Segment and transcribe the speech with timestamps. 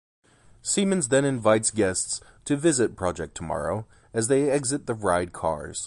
[0.63, 3.85] Siemens then invites guests to visit Project Tomorrow
[4.15, 5.79] as they exit the ride cars.